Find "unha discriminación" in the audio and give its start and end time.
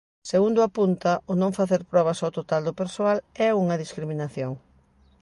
3.63-4.51